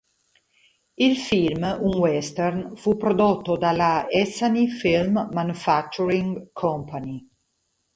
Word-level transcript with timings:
Il 1.07 1.15
film, 1.15 1.61
un 1.79 1.95
western, 1.99 2.75
fu 2.75 2.97
prodotto 2.97 3.55
dalla 3.55 4.07
Essanay 4.09 4.65
Film 4.67 5.29
Manufacturing 5.31 6.49
Company. 6.53 7.29